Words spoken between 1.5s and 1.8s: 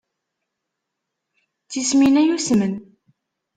D